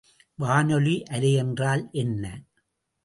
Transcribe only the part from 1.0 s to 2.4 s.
அலை என்றால் என்ன?